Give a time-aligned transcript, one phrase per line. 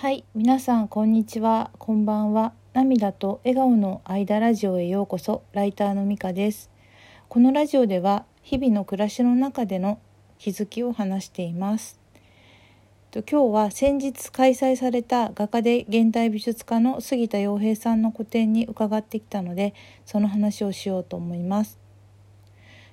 [0.00, 2.54] はい、皆さんこんにちは、こんばんは。
[2.72, 5.42] 涙と笑顔の間ラジオへようこそ。
[5.52, 6.70] ライターのみかです。
[7.28, 10.00] このラジオでは日々の暮らしの中での
[10.38, 12.00] 気づきを話しています。
[13.10, 19.74] と今日は先日開催された画家で現代美術家の杉田洋平さんの個展に伺ってきたので、
[20.06, 21.78] その話をしようと思います。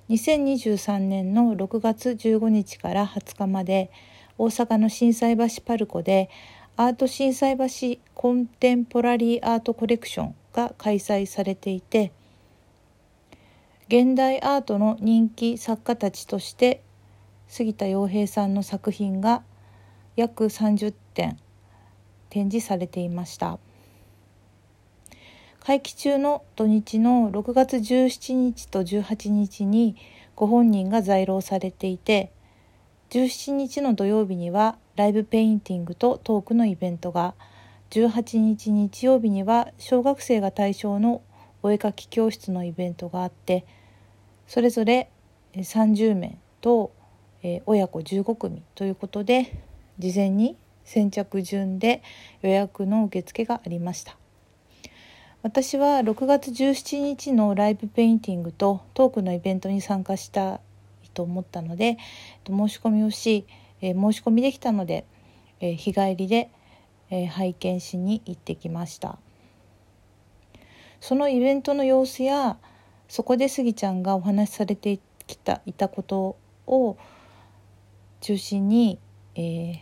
[0.10, 3.92] 2023年の6月15日から20日まで
[4.38, 6.30] 大阪の心斎橋パルコで
[6.80, 12.12] アート心斎橋コンテンポラリーアートコレクションが開催されていて
[13.88, 16.84] 現代アートの人気作家たちとして
[17.48, 19.42] 杉田洋平さんの作品が
[20.16, 21.40] 約30点
[22.30, 23.58] 展示されていました。
[25.62, 29.96] 会期中の土日の6月17日と18日に
[30.36, 32.32] ご本人が在廊されていて
[33.10, 37.36] 17日の土曜日にはライブペインティングとトークのイベントが
[37.92, 41.22] 18日日曜日には小学生が対象の
[41.64, 43.66] お絵描き教室のイベントがあって
[44.46, 45.10] それぞれ
[45.56, 46.92] 30名と
[47.66, 49.64] 親子15組ということで
[50.00, 52.04] 事前に先着順で
[52.42, 54.18] 予約の受付がありました。
[55.44, 60.60] 私は6月17日のライブペインティングとトークのイベントに参加した
[61.18, 61.98] と思ったので
[62.46, 63.48] 申し込みをし
[63.82, 65.06] え、申し込みできたので、
[65.60, 66.50] え、日帰りで、
[67.10, 69.18] え、拝見しに行ってきました
[71.00, 72.58] そのイベントの様子や
[73.08, 76.98] そこでスギちゃんがお話しされてきたいたことを
[78.20, 79.00] 中心に、
[79.36, 79.80] え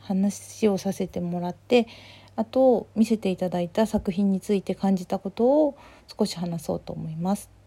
[0.00, 1.86] 話をさせてもらって
[2.34, 5.76] あと見せていただいた作品について感じたことを
[6.06, 7.57] 少し話そうと思います。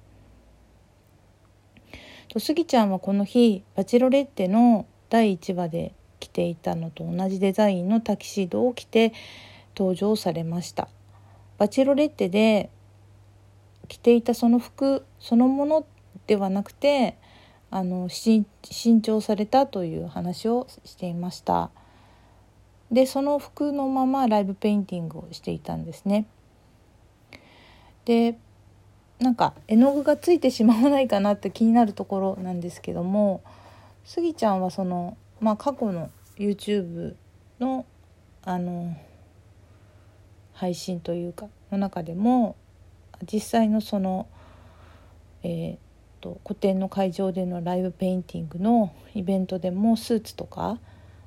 [2.32, 9.12] とスギちゃんはこの日バチロレッテの第1話で着ていたのと同じデザインのタキシードを着て
[9.78, 10.88] 登場されました。
[11.58, 12.70] バチロレッテで
[13.90, 15.86] 着ていたその服そのもの
[16.26, 17.18] ではなくて
[17.70, 18.46] あの新
[19.02, 21.70] 調されたという話をしていました。
[22.94, 26.28] でその服のままライブペインティングをしていたんですね。
[28.06, 28.38] で
[29.22, 33.44] なんか絵の具がついてしまわないかなって気になるところなんですけども
[34.04, 37.14] スギちゃんはその、まあ、過去の YouTube
[37.60, 37.86] の
[38.44, 38.98] あの
[40.54, 42.56] 配信というかの中でも
[43.32, 44.28] 実際のその、
[45.44, 45.78] えー
[46.22, 50.80] と、と個展の会場でのライブペインティングのイベントでもスーツとか、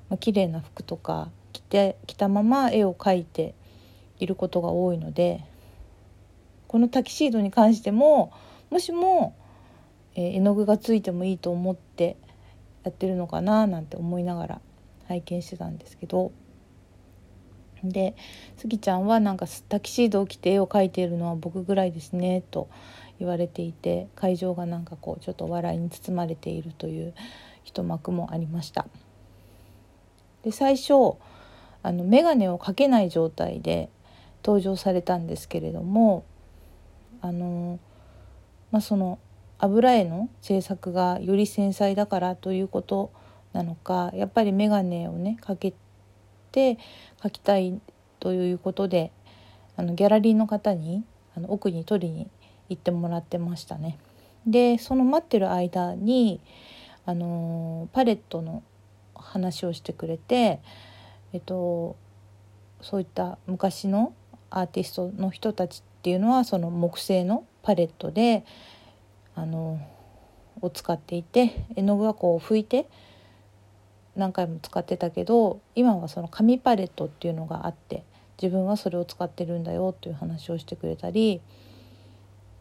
[0.08, 3.54] まあ綺麗な服とか着て着たまま絵を描いて
[4.18, 5.44] いることが多いので
[6.74, 8.32] このタキシードに関しても
[8.68, 9.36] もしも、
[10.16, 12.16] えー、絵の具がついてもいいと思って
[12.82, 14.60] やってるのかななんて思いながら
[15.06, 16.32] 拝見してたんですけど。
[17.84, 18.16] で
[18.56, 22.68] スギちゃんはなんかタキシードを着て絵を描いているのは僕ぐらいですねと
[23.20, 27.14] 言われていて会場がなんかこうちょっと笑いに包まれているという
[27.62, 28.88] 一幕もありました。
[30.42, 30.92] で最初
[31.84, 33.90] あの眼鏡をかけない状態で
[34.44, 36.24] 登場されたんですけれども
[37.24, 37.80] あの
[38.70, 39.18] まあその
[39.58, 43.10] 油絵の制作がより繊細だからということ
[43.54, 45.72] なのかやっぱり眼鏡をねかけ
[46.52, 46.76] て
[47.22, 47.80] 描きたい
[48.20, 49.10] ということで
[49.76, 51.02] あのギャラリーの方に
[51.34, 52.28] あの奥に取りに
[52.68, 53.98] 行ってもらってましたね。
[54.46, 56.42] でその待ってる間に
[57.06, 58.62] あのパレットの
[59.14, 60.60] 話をしてくれて、
[61.32, 61.96] えっと、
[62.82, 64.12] そういった昔の
[64.50, 68.44] アーティストの人たちっていうのはその木製のパレットで
[69.34, 69.80] あの
[70.60, 72.90] を使っていて絵の具はこう拭いて
[74.14, 78.04] 何回も使ってたけど今はその紙パレットっていうのがあって
[78.40, 81.40] 自分はそれを使ってるんだよっていう話をしてくれたり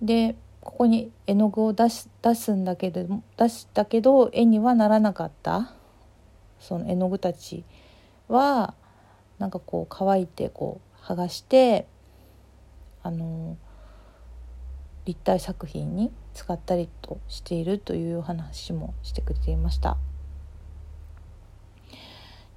[0.01, 5.73] でここに絵の具を出し出すんだけど出したけど絵にはならなかった
[6.61, 7.65] その絵の具たち
[8.29, 8.73] は
[9.37, 11.87] なんかこう乾いてこう剥がして
[13.03, 13.57] あの
[15.05, 19.97] 立体作品に使ったりとしているという話もしてくれていました。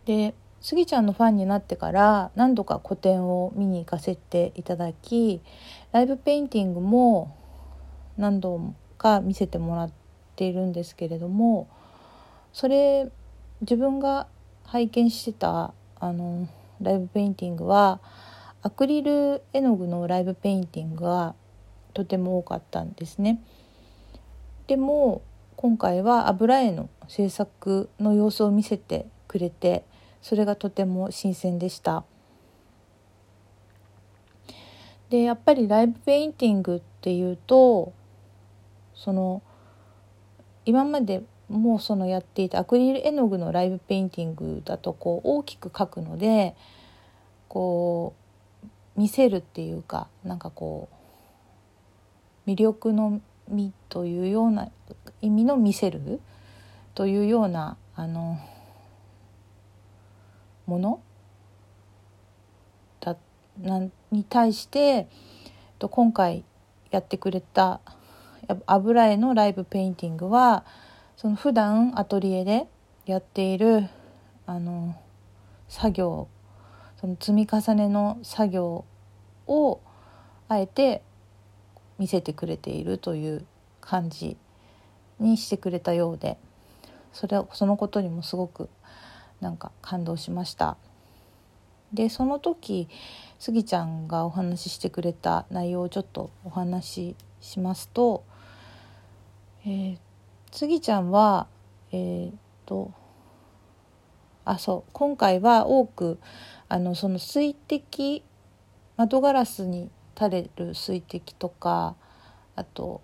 [0.05, 5.41] でスギちゃんのファンになってから何度か個展を見に行かせていただき
[5.93, 7.37] ライブペインティングも
[8.17, 9.93] 何度か見せてもらっ
[10.35, 11.69] ているんですけれども
[12.53, 13.11] それ
[13.61, 14.27] 自分が
[14.65, 16.49] 拝見してたあの
[16.81, 18.01] ライブペインティングは
[18.67, 21.37] アクリル絵の具のライブペインティングが
[21.95, 23.41] とても多かったんですね。
[24.67, 25.23] でも
[25.55, 29.85] 今回は油絵の制作の様子を見せてくれて
[30.21, 32.03] それがとても新鮮でした。
[35.11, 37.93] でやっぱりライブペインティングっていうと
[38.97, 39.43] その
[40.65, 46.57] 今までもうそのやっていたアクリル絵の具のライブペインティングだとこう大きく描くので
[47.47, 48.26] こう
[48.97, 50.89] 見せるっていうかなんかこ
[52.47, 54.71] う魅力の「み」というような
[55.21, 56.21] 意味の「見せる」
[56.95, 58.39] というようなあの
[60.67, 61.01] もの？
[63.01, 63.17] だ
[63.61, 65.09] なに対して
[65.79, 66.45] 今回
[66.91, 67.81] やってくれた
[68.67, 70.65] 油絵のライブペインティングは
[71.17, 72.67] その普段アトリエで
[73.05, 73.89] やっている
[74.47, 74.97] あの
[75.69, 76.29] 作業
[77.07, 78.85] その積み重ねの作業
[79.47, 79.81] を
[80.49, 81.03] あえて
[82.01, 83.47] 見せてくれているという
[83.81, 84.37] 感じ
[85.21, 86.37] にしてくれたようで
[87.13, 88.69] それそのことにもすごく
[89.41, 90.77] なんか感動しました。
[91.93, 92.89] でその時
[93.39, 98.25] スギちゃんがお話ししてくれた内容をちょっとお話ししますと、
[99.65, 99.99] えー、
[100.51, 101.47] スギちゃんは
[101.93, 102.35] えー、っ
[102.67, 102.91] と
[104.47, 104.91] あそう。
[104.93, 106.19] 今回は多く
[106.69, 108.23] あのその水滴
[108.97, 111.97] 窓ガラスに垂れる水滴とか
[112.55, 113.03] あと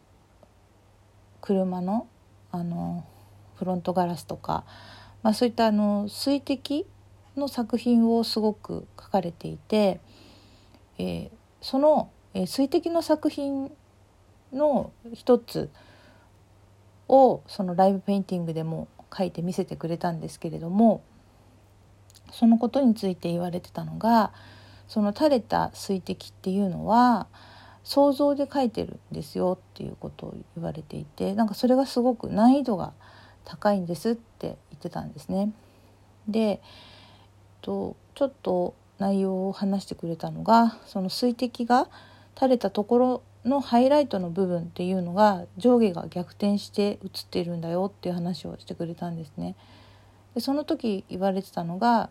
[1.43, 2.07] 車の
[2.53, 3.05] あの
[3.57, 4.65] フロントガラスとか、
[5.23, 6.87] まあ、そういったあの水滴
[7.37, 10.01] の作品をすごく描かれていて、
[10.99, 11.31] えー、
[11.61, 13.73] その、えー、水滴の作品
[14.53, 15.71] の一つ
[17.09, 21.03] をそのライブペインティングでも書いて見せてくれたんですけれども
[22.33, 24.33] そのことについて言われてたのが
[24.89, 27.27] その垂れた水滴っていうのは
[27.85, 32.93] 想像で書いてるんですよっていうことを言われていてなんかそれがすごく難易度が
[33.45, 35.53] 高いんですって言ってたんですね。
[36.29, 36.59] でえっ
[37.63, 41.89] とちょっと内容を話してくれたのがその水滴が
[42.37, 49.57] 垂れたところのハイライトの部分っていうのが上下が逆転して映っているんだよっていう話をしてくれたんですね。
[50.35, 52.11] でその時言われてたのが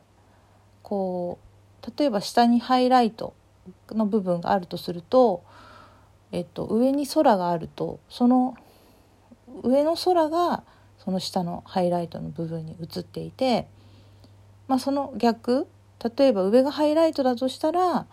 [0.83, 1.39] こ
[1.85, 3.33] う例えば下にハイライト
[3.91, 5.43] の部分があるとすると、
[6.31, 8.55] えっと、上に空があるとその
[9.63, 10.63] 上の空が
[11.03, 13.67] その下のハイライトの部分に映っていて、
[14.67, 15.67] まあ、その逆
[16.17, 18.05] 例えば上がハイライトだとしたら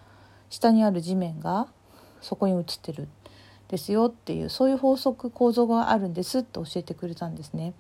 [0.51, 1.69] 下にある地面が
[2.21, 3.09] そこに映ってる
[3.69, 7.75] ですよっていうそういう法則構造があるんですって教えてくれたんですね。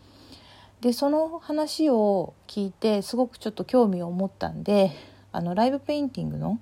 [0.80, 4.92] でその話を聞いてすごくちょっと興味を持ったんで
[5.32, 6.60] あのライブペインティングの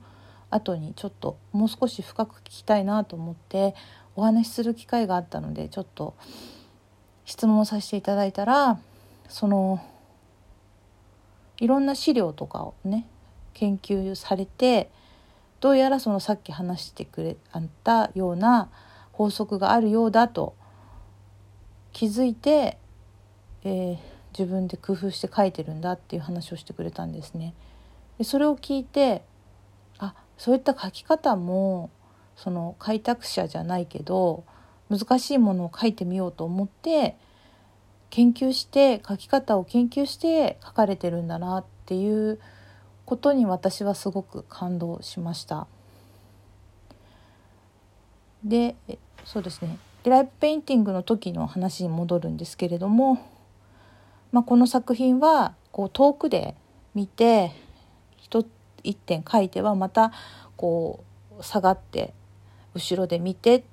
[0.51, 3.75] 後にちょっともう少し深く聞きたいなと思って
[4.15, 6.15] お話しする機会があったのでちょっと
[7.25, 8.79] 質問をさせていただいたら
[9.29, 9.85] その
[11.59, 13.07] いろんな資料とかをね
[13.55, 14.91] 研究されて
[15.61, 18.71] どうやらそのさっき話してくれあったような
[19.13, 20.55] 法則があるようだと
[21.93, 22.77] 気づいて、
[23.67, 23.99] えー、
[24.39, 27.53] 自分で工夫して書いてるんだっていう話をしてくれたんですね。
[28.17, 29.23] でそれを聞いて
[29.99, 31.91] あそういった書き方も
[32.37, 34.45] その開拓者じゃないけど
[34.89, 37.17] 難しいものを書いてみようと思って
[38.11, 42.39] 研究して書き方を研究して書かれてるんだなっていう
[43.05, 45.67] ことに私はすごく感動しました。
[48.44, 48.77] で
[49.25, 53.19] そうですねライブペインティングの時の話に戻るんですけれども、
[54.36, 56.56] まあ、この作品はこう遠くで
[56.94, 57.52] 見て
[58.82, 60.12] 一点書いてはまた
[60.56, 61.02] こ
[61.40, 62.12] う下がって
[62.74, 63.64] 後ろで見て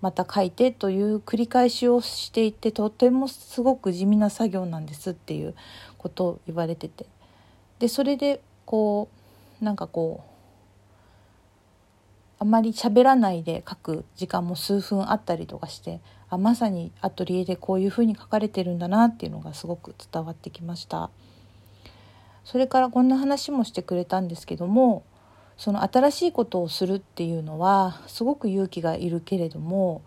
[0.00, 5.56] また書いてという繰り返しをしていてとてもすごく地味な作業なんですっていう
[5.98, 7.06] ことを言われてて。
[7.80, 9.08] でそれでこ
[9.60, 10.30] うなんかこう
[12.38, 16.00] あまり喋らないで書く時間も数分あったりとかして
[16.30, 21.10] あまさにアトリエでこういうふうに書かれてるんだなっていうのがすごく伝わってきました。
[22.44, 25.04] それからこんな話もしてくれたんですけども
[25.56, 30.02] その新しいことをするっていうのはすごく勇気がいるけれども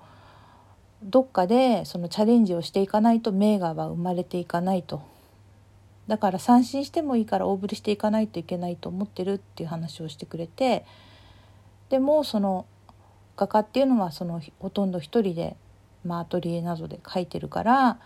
[1.04, 5.04] どっかでそのチャレンジをしていかないと名画は生まれていかないと
[6.08, 10.86] だから三振してもいいから大振りしていかないといけないと思ってるっていう話をしてくれて
[11.90, 12.66] でもその
[13.38, 15.56] 画家っていうのはそのほとんど一人で、
[16.04, 18.00] まあ、アトリエなどで描いてるから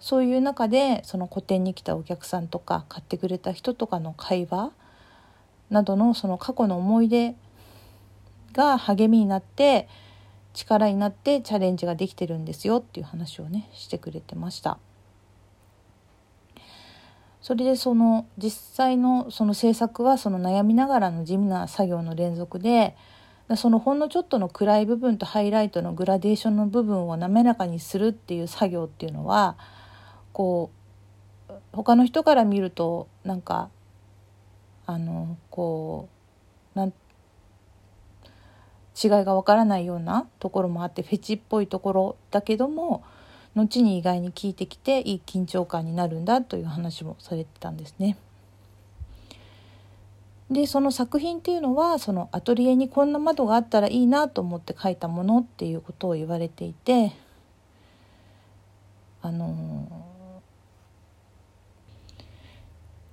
[0.00, 4.72] そういう中でその個展に来たお客さんとか買ってくれた人とかの会話
[5.70, 7.34] などのその過去の思い出
[8.52, 9.88] が励みになって
[10.52, 14.78] 力になってチャレンジができてるんですよっていう話をねしてくれてました。
[17.40, 22.96] それでその実際のその制作はその悩みながらの地味な作業の連続で
[23.56, 29.56] そのほんのちょっとの暗い部分とハイライトのグラデーションの部分を滑らかにするっていう作業っていうのは
[30.32, 30.70] こ
[31.48, 33.68] う他の人から見るとなんか
[34.86, 36.08] あのこ
[36.74, 36.88] うなん
[39.02, 43.04] 違いがわからないようなところもあってフェチっぽいところだけども
[43.54, 48.16] 後に意外に効いてきていい緊張感になるんだという話もされてたんですね。
[50.50, 57.12] でその作品っていうのはそのアトリエにこんな窓があったらいいなと思って描いたものっていうことを言われていて
[59.22, 59.88] あの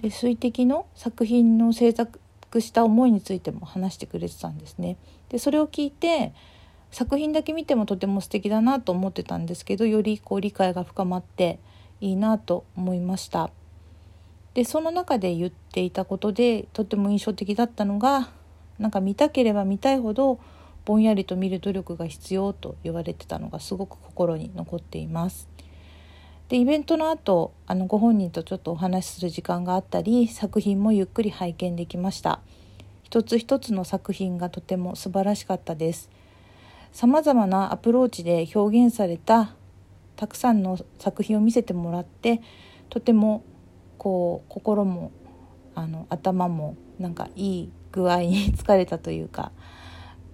[0.02, 2.20] で水滴の作品の制作
[2.60, 4.98] した思いについても話してくれてたんですね。
[5.30, 6.34] でそれを聞いて
[6.92, 11.60] 作品だけ見てもとても素敵だなと思ってたんですけどよりこう理解が深まって
[12.02, 13.52] いいなと思いました。
[14.54, 18.30] でその中で言っていたことでとっても印象的だったのが
[18.80, 20.40] なんか見たければ見たいほど
[20.84, 25.48] ぼんやりと見る努力が必要と言われてたのがすごく心に残っています。
[26.50, 32.42] でイベントの後あのご本人とちょっとお話しする時間があったり作品もゆっくり拝見できました
[33.04, 36.10] 一つ一つの作品がとても素晴らしかったです
[36.92, 39.56] さまざまなアプローチで表現された
[40.18, 42.42] たくさんの作品を見せてもらって
[42.90, 43.46] とても
[44.02, 45.12] こう心も
[45.76, 49.52] あの頭もなんかいい具合に疲れたというか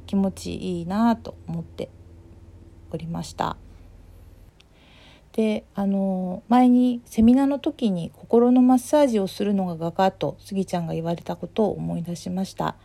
[0.06, 1.90] 気持ちいいなと思って
[2.92, 3.58] おりました。
[5.34, 12.78] であの前にセミナーの時に心のマッサージをするのが画家とスギちゃんが言われたことを思い出しました。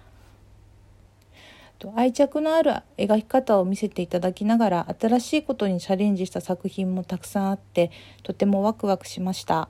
[1.95, 7.93] 愛着のある描き方を見せていただきながら新しいことにチャレンジした作品もたくさんあって
[8.25, 9.69] とてもワクワクしました。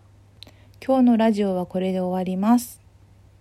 [0.84, 2.81] 今日のラジオはこれで終わります。